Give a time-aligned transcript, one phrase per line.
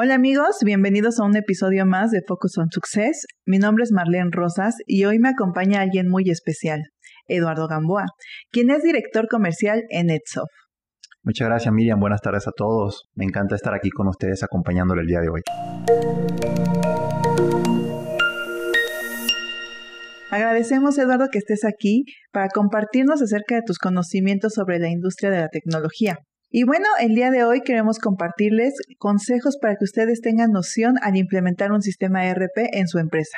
[0.00, 3.26] Hola amigos, bienvenidos a un episodio más de Focus on Success.
[3.44, 6.84] Mi nombre es Marlene Rosas y hoy me acompaña alguien muy especial,
[7.26, 8.04] Eduardo Gamboa,
[8.52, 10.52] quien es director comercial en NetSoft.
[11.24, 13.08] Muchas gracias Miriam, buenas tardes a todos.
[13.16, 15.42] Me encanta estar aquí con ustedes acompañándole el día de hoy.
[20.30, 25.40] Agradecemos Eduardo que estés aquí para compartirnos acerca de tus conocimientos sobre la industria de
[25.40, 26.18] la tecnología.
[26.50, 31.16] Y bueno, el día de hoy queremos compartirles consejos para que ustedes tengan noción al
[31.16, 33.36] implementar un sistema ERP en su empresa,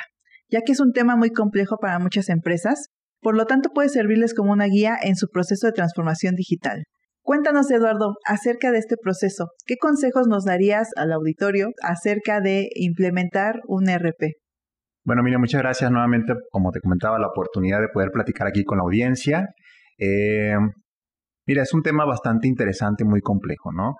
[0.49, 2.87] ya que es un tema muy complejo para muchas empresas,
[3.19, 6.85] por lo tanto puede servirles como una guía en su proceso de transformación digital.
[7.21, 9.49] Cuéntanos, Eduardo, acerca de este proceso.
[9.65, 14.37] ¿Qué consejos nos darías al auditorio acerca de implementar un ERP?
[15.03, 18.77] Bueno, mira, muchas gracias nuevamente, como te comentaba, la oportunidad de poder platicar aquí con
[18.77, 19.49] la audiencia.
[19.97, 20.55] Eh,
[21.51, 23.95] Mira, es un tema bastante interesante, muy complejo, ¿no?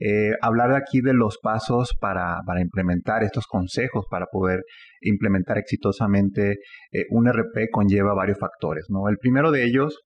[0.00, 4.62] Eh, hablar aquí de los pasos para, implementar estos consejos, para poder
[5.02, 6.52] implementar exitosamente
[6.92, 9.10] eh, un RP conlleva varios factores, ¿no?
[9.10, 10.00] El primero de ellos,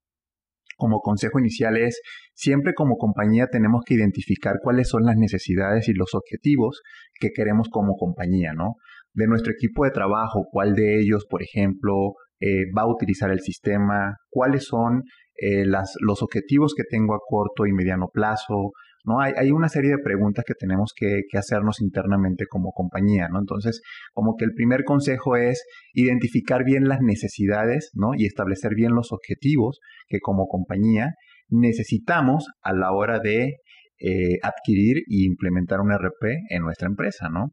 [0.77, 2.01] como consejo inicial, es
[2.35, 6.83] siempre como compañía tenemos que identificar cuáles son las necesidades y los objetivos
[7.21, 8.75] que queremos como compañía, ¿no?
[9.13, 13.39] De nuestro equipo de trabajo, cuál de ellos, por ejemplo, eh, va a utilizar el
[13.39, 15.05] sistema, cuáles son
[15.41, 18.73] eh, los objetivos que tengo a corto y mediano plazo,
[19.05, 19.21] ¿no?
[19.21, 23.39] Hay, hay una serie de preguntas que tenemos que, hacernos internamente como compañía, ¿no?
[23.39, 23.81] Entonces,
[24.13, 28.11] como que el primer consejo es identificar bien las necesidades, ¿no?
[28.17, 31.15] Y establecer bien los objetivos que como compañía
[31.49, 33.59] necesitamos a la hora de
[34.01, 37.53] eh, adquirir e implementar un RP en nuestra empresa, ¿no?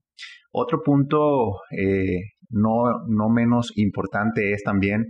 [0.51, 5.05] Otro punto eh, no, no menos importante es también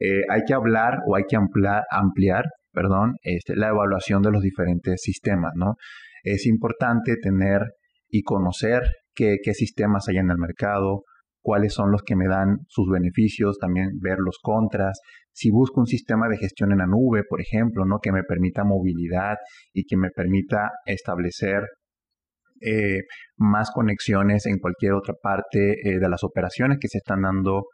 [0.00, 5.00] eh, hay que hablar o hay que ampliar, perdón, este, la evaluación de los diferentes
[5.02, 5.74] sistemas, ¿no?
[6.22, 7.62] Es importante tener
[8.08, 8.82] y conocer
[9.14, 11.04] qué, qué sistemas hay en el mercado,
[11.42, 15.00] cuáles son los que me dan sus beneficios, también ver los contras.
[15.32, 17.98] Si busco un sistema de gestión en la nube, por ejemplo, ¿no?
[18.00, 19.36] que me permita movilidad
[19.72, 21.64] y que me permita establecer
[22.60, 23.00] eh,
[23.36, 27.64] más conexiones en cualquier otra parte eh, de las operaciones que se están dando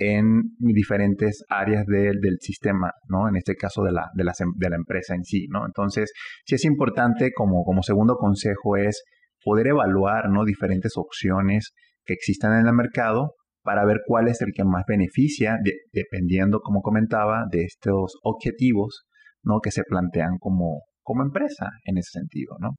[0.00, 3.28] en diferentes áreas del sistema, ¿no?
[3.28, 5.66] En este caso de la, de la, de la empresa en sí, ¿no?
[5.66, 6.10] Entonces,
[6.46, 9.02] sí es importante como, como segundo consejo es
[9.44, 10.46] poder evaluar, ¿no?
[10.46, 11.74] Diferentes opciones
[12.04, 15.58] que existan en el mercado para ver cuál es el que más beneficia,
[15.92, 19.04] dependiendo, como comentaba, de estos objetivos,
[19.42, 19.60] ¿no?
[19.60, 22.70] Que se plantean como, como empresa en ese sentido, ¿no?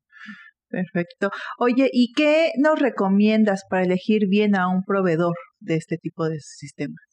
[0.70, 1.30] Perfecto.
[1.60, 6.40] Oye, ¿y qué nos recomiendas para elegir bien a un proveedor de este tipo de
[6.40, 7.11] sistemas?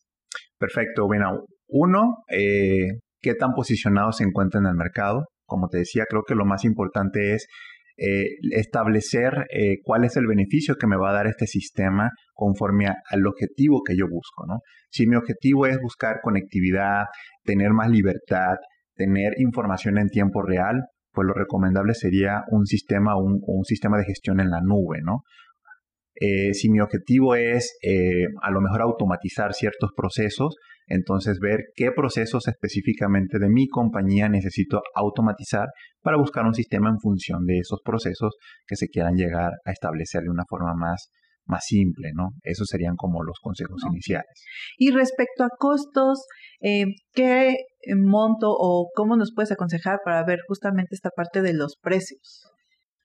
[0.58, 1.06] Perfecto.
[1.06, 5.26] Bueno, uno, eh, qué tan posicionado se encuentra en el mercado.
[5.46, 7.46] Como te decía, creo que lo más importante es
[7.96, 12.86] eh, establecer eh, cuál es el beneficio que me va a dar este sistema conforme
[12.86, 14.46] al objetivo que yo busco.
[14.46, 14.60] ¿no?
[14.90, 17.06] Si mi objetivo es buscar conectividad,
[17.44, 18.56] tener más libertad,
[18.94, 24.04] tener información en tiempo real, pues lo recomendable sería un sistema, un, un sistema de
[24.04, 25.22] gestión en la nube, ¿no?
[26.20, 30.56] Eh, si mi objetivo es eh, a lo mejor automatizar ciertos procesos,
[30.88, 35.68] entonces ver qué procesos específicamente de mi compañía necesito automatizar
[36.02, 38.36] para buscar un sistema en función de esos procesos
[38.66, 41.10] que se quieran llegar a establecer de una forma más,
[41.44, 42.30] más simple, ¿no?
[42.42, 44.44] Esos serían como los consejos iniciales.
[44.76, 46.26] Y respecto a costos,
[46.60, 47.54] eh, ¿qué
[47.96, 52.42] monto o cómo nos puedes aconsejar para ver justamente esta parte de los precios?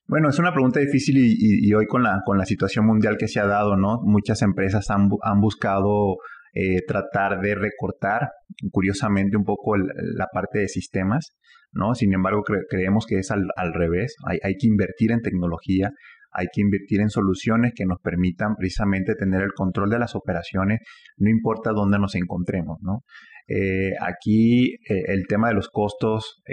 [0.06, 3.40] Bueno, es una pregunta difícil y, hoy con la, con la situación mundial que se
[3.40, 4.00] ha dado, ¿no?
[4.04, 6.18] Muchas empresas han, han buscado
[6.54, 8.30] eh, tratar de recortar,
[8.72, 11.38] curiosamente, un poco la parte de sistemas,
[11.72, 11.96] ¿no?
[11.96, 14.16] Sin embargo, creemos que es al, al revés.
[14.28, 15.90] Hay, hay, que invertir en tecnología,
[16.32, 20.82] hay que invertir en soluciones que nos permitan precisamente tener el control de las operaciones,
[21.18, 23.00] no importa dónde nos encontremos, ¿no?
[23.48, 26.44] Eh, aquí eh, el tema de los costos,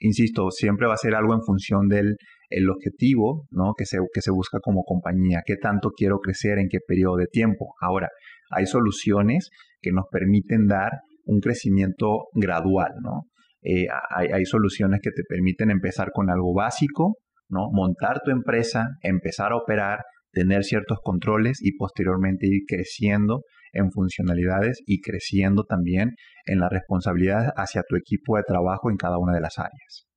[0.00, 2.16] insisto, siempre va a ser algo en función del
[2.50, 3.72] el objetivo ¿no?
[3.76, 7.26] que, se, que se busca como compañía, qué tanto quiero crecer, en qué periodo de
[7.26, 7.74] tiempo.
[7.80, 8.08] Ahora,
[8.50, 9.50] hay soluciones
[9.80, 10.92] que nos permiten dar
[11.24, 13.24] un crecimiento gradual, ¿no?
[13.62, 13.86] Eh,
[14.16, 17.16] hay, hay, soluciones que te permiten empezar con algo básico,
[17.48, 17.68] ¿no?
[17.72, 23.42] Montar tu empresa, empezar a operar, tener ciertos controles y posteriormente ir creciendo
[23.72, 26.14] en funcionalidades y creciendo también
[26.46, 30.07] en la responsabilidad hacia tu equipo de trabajo en cada una de las áreas.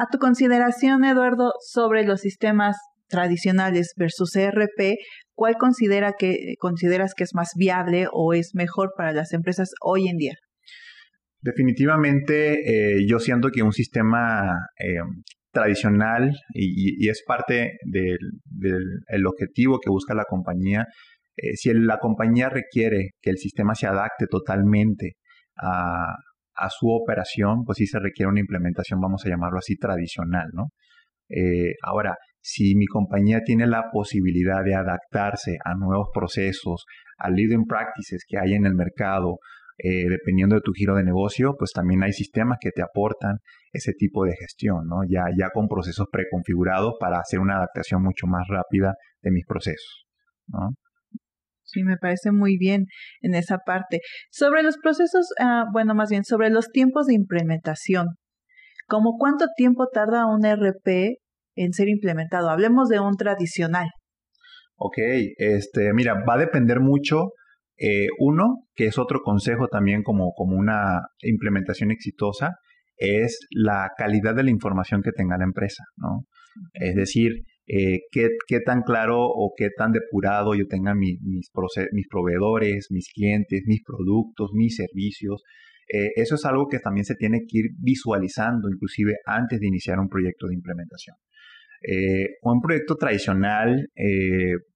[0.00, 2.76] A tu consideración, Eduardo, sobre los sistemas
[3.08, 4.94] tradicionales versus ERP,
[5.34, 10.06] ¿cuál considera que, consideras que es más viable o es mejor para las empresas hoy
[10.06, 10.34] en día?
[11.40, 15.00] Definitivamente, eh, yo siento que un sistema eh,
[15.50, 20.86] tradicional y, es parte del, objetivo que busca la compañía.
[21.36, 25.14] Eh, si la compañía requiere que el sistema se adapte totalmente
[25.60, 26.14] a,
[26.68, 30.70] su operación, pues sí se requiere una implementación, vamos a llamarlo así, tradicional, ¿no?
[31.28, 36.84] Eh, ahora, si mi compañía tiene la posibilidad de adaptarse a nuevos procesos,
[37.18, 39.38] a leading practices que hay en el mercado,
[39.78, 43.36] eh, dependiendo de tu giro de negocio, pues también hay sistemas que te aportan
[43.72, 45.02] ese tipo de gestión, ¿no?
[45.08, 50.06] Ya, ya con procesos preconfigurados para hacer una adaptación mucho más rápida de mis procesos,
[50.48, 50.70] ¿no?
[51.68, 52.86] Sí, me parece muy bien
[53.20, 54.00] en esa parte.
[54.30, 58.06] Sobre los procesos, ah, bueno, más bien sobre los tiempos de implementación.
[58.86, 61.18] ¿Cómo cuánto tiempo tarda un RP
[61.56, 62.48] en ser implementado?
[62.48, 63.88] Hablemos de un tradicional.
[64.76, 64.96] Ok,
[65.36, 67.32] este, mira, va a depender mucho
[67.76, 72.52] eh, uno, que es otro consejo también como, como una implementación exitosa,
[72.96, 76.24] es la calidad de la información que tenga la empresa, ¿no?
[76.72, 81.18] Es decir, eh, qué, tan claro o qué tan depurado yo tenga mis,
[82.10, 85.42] proveedores, mis clientes, mis productos, mis servicios.
[85.92, 89.98] Eh, eso es algo que también se tiene que ir visualizando, inclusive antes de iniciar
[89.98, 91.16] un proyecto de implementación.
[92.42, 93.88] un proyecto tradicional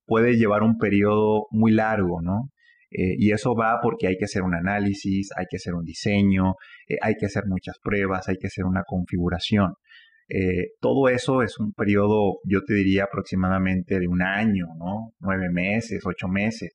[0.06, 2.52] puede llevar un periodo muy largo, ¿no?
[2.92, 6.56] Eh, y eso va porque hay que hacer un análisis, hay que hacer un diseño,
[6.86, 9.74] eh, hay que hacer muchas pruebas, hay que hacer una configuración.
[10.34, 15.12] Eh, todo eso es un periodo, yo te diría aproximadamente de un año, ¿no?
[15.20, 16.72] Nueve meses, ocho meses.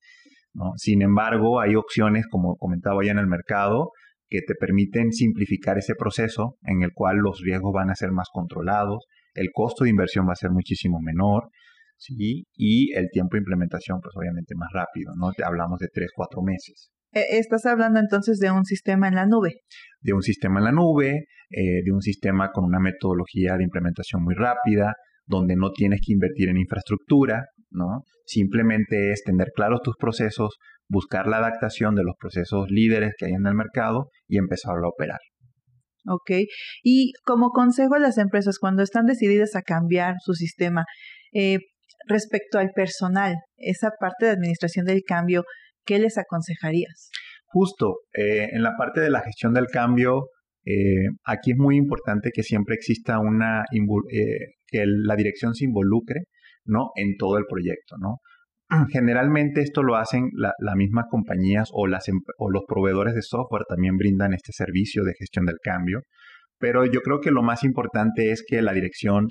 [0.53, 0.73] ¿no?
[0.77, 3.93] Sin embargo, hay opciones, como comentaba ya en el mercado,
[4.29, 8.27] que te permiten simplificar ese proceso en el cual los riesgos van a ser más
[8.31, 11.49] controlados, el costo de inversión va a ser muchísimo menor,
[11.97, 12.45] ¿sí?
[12.53, 15.31] Y el tiempo de implementación, pues obviamente más rápido, ¿no?
[15.31, 16.91] Te hablamos de tres, cuatro meses.
[17.13, 19.61] E, estás hablando entonces de un sistema en la nube.
[20.01, 24.23] De un sistema en la nube, eh, de un sistema con una metodología de implementación
[24.23, 24.93] muy rápida,
[25.25, 28.03] donde no tienes que invertir en infraestructura, ¿no?
[28.25, 30.57] Simplemente es tener claros tus procesos,
[30.89, 34.89] buscar la adaptación de los procesos líderes que hay en el mercado y empezarlo a
[34.89, 35.19] operar.
[36.09, 36.31] Ok.
[36.83, 40.85] Y como consejo a las empresas, cuando están decididas a cambiar su sistema,
[41.33, 41.59] eh,
[42.07, 45.43] respecto al personal, esa parte de administración del cambio,
[45.87, 47.09] ¿qué les aconsejarías?
[47.47, 50.27] Justo, eh, en la parte de la gestión del cambio,
[50.65, 53.63] eh, aquí es muy importante que siempre exista una,
[54.11, 56.23] eh, que la dirección se involucre,
[56.65, 56.91] ¿no?
[56.95, 58.17] En todo el proyecto, ¿no?
[58.91, 61.69] Generalmente esto lo hacen las mismas compañías
[62.07, 66.01] em, o los proveedores de software también brindan este servicio de gestión del cambio,
[66.59, 69.27] pero yo creo que lo más importante es que la dirección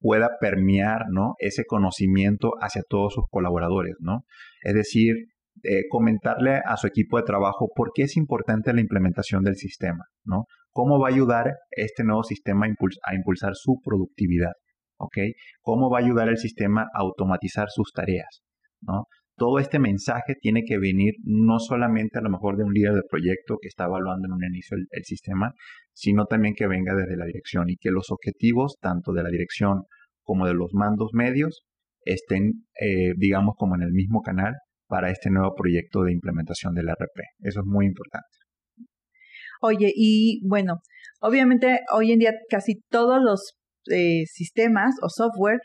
[0.00, 1.34] pueda permear ¿no?
[1.38, 4.24] ese conocimiento hacia todos sus colaboradores, ¿no?
[4.64, 5.14] Es decir,
[5.68, 10.04] eh, comentarle a su equipo de trabajo por qué es importante la implementación del sistema,
[10.24, 10.44] ¿no?
[10.70, 14.52] ¿Cómo va a ayudar este nuevo sistema a, impulsar su productividad?
[14.98, 15.16] ¿Ok?
[15.62, 18.42] ¿Cómo va a ayudar el sistema a automatizar sus tareas?
[18.82, 19.04] ¿no?
[19.36, 23.02] todo este mensaje tiene que venir no solamente a lo mejor de un líder de
[23.08, 25.52] proyecto que está evaluando en un inicio el, sistema,
[25.92, 29.82] sino también que venga desde la dirección y que los objetivos tanto de la dirección
[30.22, 31.64] como de los mandos medios
[32.00, 34.54] estén, eh, digamos, como en el mismo canal
[34.88, 37.20] para este nuevo proyecto de implementación del RP.
[37.40, 38.26] Eso es muy importante.
[39.60, 40.80] Oye, y bueno,
[41.20, 43.54] obviamente hoy en día casi todos los
[43.90, 45.60] eh, sistemas o software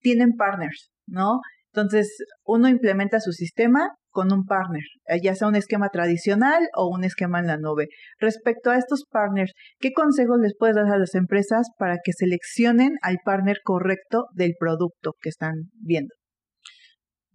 [0.00, 1.40] tienen partners, ¿no?
[1.72, 2.08] Entonces,
[2.44, 7.04] uno implementa su sistema con un partner, eh, ya sea un esquema tradicional o un
[7.04, 7.86] esquema en la nube.
[8.18, 12.94] Respecto a estos partners, ¿qué consejos les puedes dar a las empresas para que seleccionen
[13.02, 16.12] al partner correcto del producto que están viendo?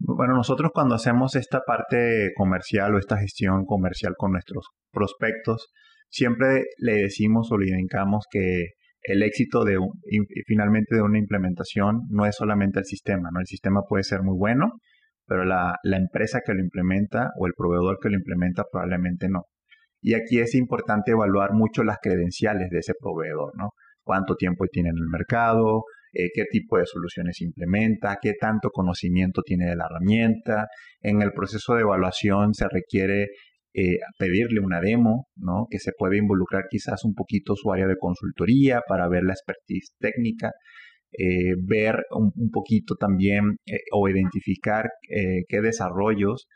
[0.08, 5.66] Bueno, nosotros cuando hacemos esta parte comercial o esta gestión comercial con nuestros prospectos,
[6.08, 8.66] siempre le decimos o le indicamos que
[9.02, 9.78] el éxito de
[10.46, 13.40] finalmente de una implementación no es solamente el sistema, ¿no?
[13.40, 14.74] El sistema puede ser muy bueno,
[15.26, 19.42] pero la, la empresa que lo implementa o el proveedor que lo implementa probablemente no.
[20.00, 23.70] Y aquí es importante evaluar mucho las credenciales de ese proveedor, ¿no?
[24.04, 25.82] Cuánto tiempo tiene en el mercado,
[26.18, 30.66] eh, qué tipo de soluciones implementa, qué tanto conocimiento tiene de la herramienta.
[31.02, 33.26] En el proceso de evaluación se requiere
[33.74, 35.66] eh, pedirle una demo, ¿no?
[35.68, 39.92] Que se puede involucrar quizás un poquito su área de consultoría para ver la expertise
[39.98, 40.52] técnica,
[41.12, 43.56] eh, ver un, poquito también
[43.92, 46.46] o identificar qué desarrollos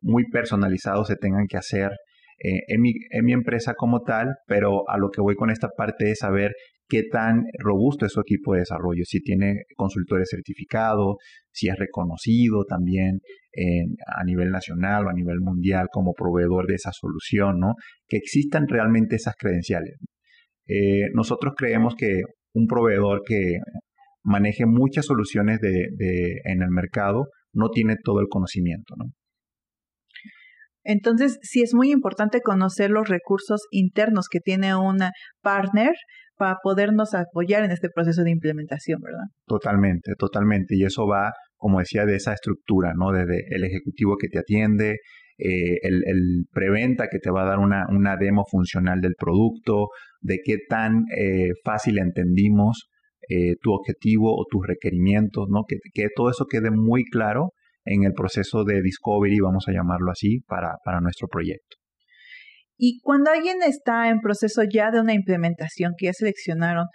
[0.00, 1.90] muy personalizados se tengan que hacer
[2.38, 6.10] en mi, en, mi, empresa como tal, pero a lo que voy con esta parte
[6.10, 6.52] es saber
[6.90, 11.16] qué tan robusto es su equipo de desarrollo, si tiene consultores certificados,
[11.52, 13.20] si es reconocido también
[14.06, 17.74] a nivel nacional o a nivel mundial como proveedor de esa solución, ¿no?
[18.06, 19.96] Que existan realmente esas credenciales.
[20.66, 22.22] Eh, nosotros creemos que
[22.54, 23.58] un proveedor que
[24.22, 25.88] maneje muchas soluciones de,
[26.44, 29.06] en el mercado no tiene todo el conocimiento, ¿no?
[30.84, 35.10] Entonces, sí es muy importante conocer los recursos internos que tiene una
[35.42, 35.92] partner
[36.36, 39.24] para podernos apoyar en este proceso de implementación, ¿verdad?
[39.46, 40.74] Totalmente, totalmente.
[40.74, 43.12] Y eso va, como decía, de esa estructura, ¿no?
[43.12, 44.96] Desde el ejecutivo que te atiende,
[45.36, 49.88] eh, el, preventa que te va a dar una, una demo funcional del producto,
[50.22, 52.88] de qué tan eh, fácil entendimos
[53.28, 55.64] eh, tu objetivo o tus requerimientos, ¿no?
[55.68, 57.50] Que, que, todo eso quede muy claro
[57.84, 61.76] en el proceso de discovery, vamos a llamarlo así, para, para nuestro proyecto.
[62.76, 66.86] Y cuando alguien está en proceso ya de una implementación que ya seleccionaron,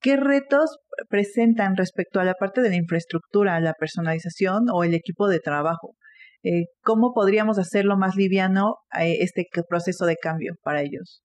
[0.00, 0.78] ¿qué retos
[1.08, 5.94] presentan respecto a la parte de la infraestructura, la personalización o el equipo de trabajo?
[6.42, 11.22] Eh, ¿Cómo podríamos hacerlo más liviano eh, este proceso de cambio para ellos?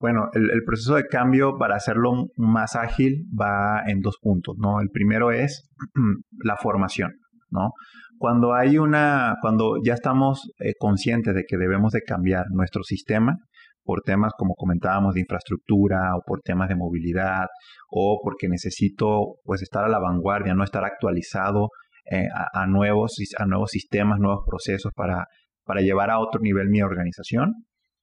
[0.00, 4.80] Bueno, el, proceso de cambio para hacerlo más ágil va en dos puntos, ¿no?
[4.80, 5.68] El primero es
[6.42, 7.10] la formación,
[7.50, 7.72] ¿no?
[8.18, 13.36] Cuando hay una, cuando ya estamos eh, conscientes de que debemos de cambiar nuestro sistema
[13.82, 17.46] por temas como comentábamos de infraestructura o por temas de movilidad
[17.90, 21.70] o porque necesito pues estar a la vanguardia, no estar actualizado
[22.10, 25.26] eh, a, nuevos, a nuevos sistemas, nuevos procesos para,
[25.64, 27.54] para llevar a otro nivel mi organización,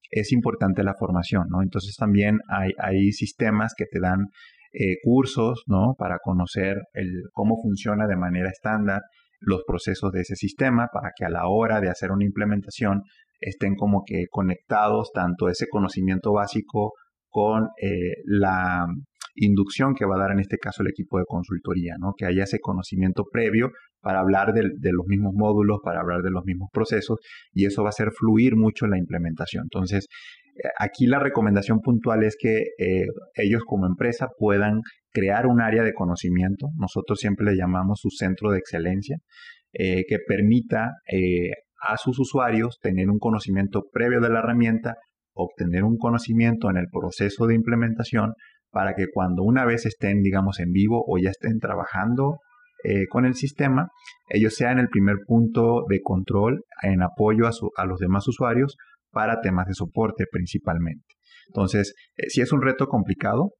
[0.09, 1.61] es importante la formación, ¿no?
[1.61, 4.27] Entonces también hay, hay sistemas que te dan
[4.73, 5.95] eh, cursos, ¿no?
[5.97, 9.01] Para conocer el, cómo funciona de manera estándar
[9.39, 13.03] los procesos de ese sistema para que a la hora de hacer una implementación
[13.39, 16.93] estén como que conectados tanto ese conocimiento básico
[17.29, 18.87] con eh, la
[19.35, 22.13] inducción que va a dar en este caso el equipo de consultoría, ¿no?
[22.17, 26.43] que haya ese conocimiento previo para hablar de, los mismos módulos, para hablar de los
[26.45, 27.19] mismos procesos,
[27.51, 29.63] y eso va a hacer fluir mucho la implementación.
[29.65, 30.07] Entonces,
[30.79, 35.93] aquí la recomendación puntual es que eh, ellos como empresa puedan crear un área de
[35.93, 39.17] conocimiento, nosotros siempre le llamamos su centro de excelencia,
[39.73, 40.93] que permita
[41.87, 44.95] a sus usuarios tener un conocimiento previo de la herramienta,
[45.33, 48.33] obtener un conocimiento en el proceso de implementación
[48.71, 52.39] para que cuando una vez estén, digamos, en vivo o ya estén trabajando
[52.83, 53.89] eh, con el sistema,
[54.29, 58.75] ellos sean el primer punto de control en apoyo a, los demás usuarios
[59.11, 61.05] para temas de soporte principalmente.
[61.47, 63.53] Entonces, si eh, sí es un reto complicado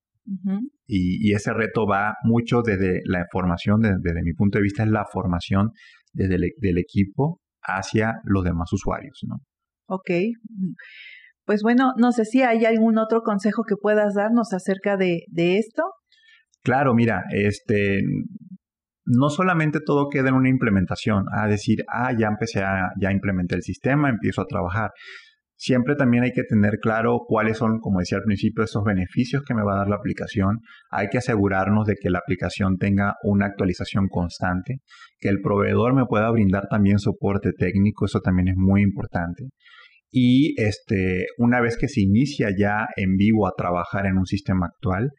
[0.85, 5.05] y, ese reto va mucho desde la formación, desde, mi punto de vista, es la
[5.11, 5.71] formación
[6.11, 9.37] desde el, del equipo hacia los demás usuarios, ¿no?
[9.87, 10.11] Ok.
[11.45, 15.83] Pues bueno, no sé si hay algún otro consejo que puedas darnos acerca de, esto.
[16.61, 18.01] Claro, mira, este,
[19.05, 23.55] no solamente todo queda en una implementación, a decir, ah, ya empecé a, ya implementé
[23.55, 24.91] el sistema, empiezo a trabajar.
[25.59, 29.55] Siempre también hay que tener claro cuáles son, como decía al principio, esos beneficios que
[29.55, 30.59] me va a dar la aplicación.
[30.91, 34.81] Hay que asegurarnos de que la aplicación tenga una actualización constante,
[35.19, 39.45] que el proveedor me pueda brindar también soporte técnico, eso también es muy importante.
[40.11, 44.67] Y este, una vez que se inicia ya en vivo a trabajar en un sistema
[44.67, 45.11] actual,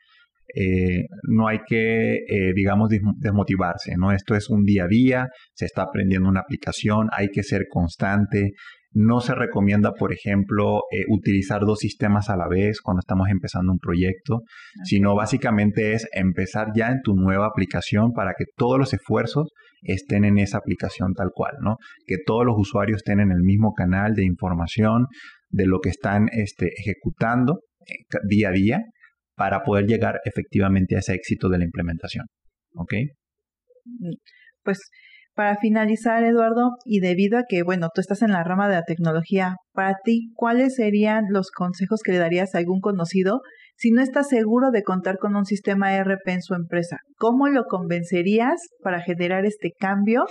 [0.55, 4.13] eh, no hay que, eh, digamos, desmotivarse, ¿no?
[4.13, 8.53] Esto es un día a día, se está aprendiendo una aplicación, hay que ser constante,
[8.93, 13.71] no se recomienda, por ejemplo, eh, utilizar dos sistemas a la vez cuando estamos empezando
[13.71, 14.43] un proyecto,
[14.85, 19.49] sino básicamente es empezar ya en tu nueva aplicación para que todos los esfuerzos
[19.83, 21.77] estén en esa aplicación tal cual, ¿no?
[22.07, 25.07] Que todos los usuarios estén en el mismo canal de información
[25.51, 28.83] de lo que están este, ejecutando eh, día a día
[29.37, 32.27] para poder llegar efectivamente a ese éxito de la implementación.
[32.75, 32.95] ¿Ok?
[33.85, 34.15] Mm,
[34.63, 34.81] pues
[35.39, 38.83] para finalizar, Eduardo, y debido a que, bueno, tú estás en la rama de la
[38.83, 43.43] tecnología, para ti, ¿cuáles serían los consejos que le darías a algún conocido
[43.77, 46.97] si no estás seguro de contar con un sistema ERP en su empresa?
[47.19, 50.25] ¿Cómo lo convencerías para generar este cambio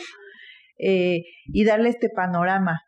[0.78, 2.82] eh, y darle este panorama?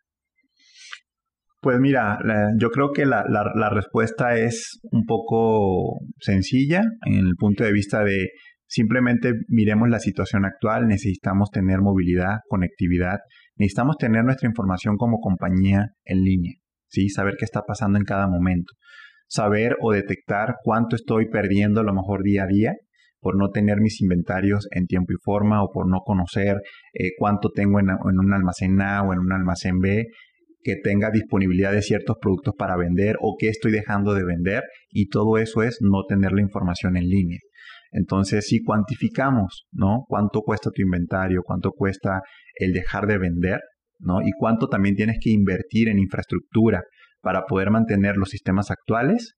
[1.61, 2.19] Pues mira,
[2.57, 8.03] yo creo que la, la respuesta es un poco sencilla en el punto de vista
[8.03, 8.27] de
[8.69, 13.17] Simplemente miremos la situación actual, necesitamos tener movilidad, conectividad,
[13.55, 16.53] necesitamos tener nuestra información como compañía en línea,
[16.88, 17.09] ¿sí?
[17.09, 18.71] saber qué está pasando en cada momento,
[19.27, 22.75] saber o detectar cuánto estoy perdiendo a lo mejor día a día
[23.19, 26.57] por no tener mis inventarios en tiempo y forma o por no conocer
[26.93, 30.05] eh, cuánto tengo en, en un almacén A o en un almacén B
[30.61, 34.61] que tenga disponibilidad de ciertos productos para vender o qué estoy dejando de vender
[34.91, 37.39] y todo eso es no tener la información en línea.
[37.91, 40.05] Entonces, si cuantificamos, ¿no?
[40.08, 42.22] Cuánto cuesta tu inventario, cuánto cuesta
[42.55, 43.60] el dejar de vender,
[44.00, 44.22] ¿no?
[44.22, 46.84] Y cuánto también tienes que invertir en infraestructura
[47.22, 49.34] para poder mantener los sistemas actuales,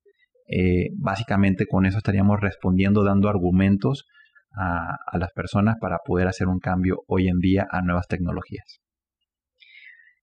[0.47, 4.05] eh, básicamente con eso estaríamos respondiendo, dando argumentos
[4.53, 8.81] a, a las personas para poder hacer un cambio hoy en día a nuevas tecnologías.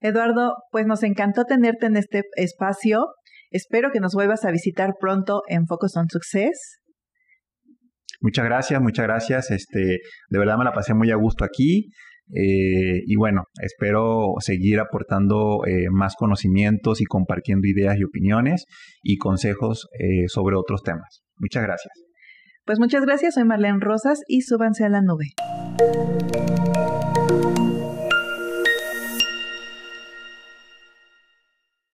[0.00, 3.06] Eduardo, pues nos encantó tenerte en este espacio.
[3.50, 6.78] Espero que nos vuelvas a visitar pronto en Focus on Success.
[8.20, 9.50] Muchas gracias, muchas gracias.
[9.50, 9.98] Este,
[10.28, 11.90] de verdad me la pasé muy a gusto aquí.
[12.34, 18.66] Eh, y bueno, espero seguir aportando eh, más conocimientos y compartiendo ideas y opiniones
[19.02, 21.22] y consejos eh, sobre otros temas.
[21.38, 21.92] Muchas gracias.
[22.66, 25.32] Pues muchas gracias, soy Marlene Rosas y súbanse a la nube.